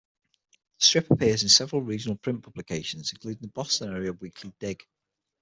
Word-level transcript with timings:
The 0.79 0.83
strip 0.83 1.11
appears 1.11 1.43
in 1.43 1.49
several 1.49 1.83
regional 1.83 2.17
print 2.17 2.41
publications, 2.41 3.11
including 3.13 3.43
the 3.43 3.47
Boston-area 3.49 4.13
"Weekly 4.13 4.51
Dig". 4.57 4.81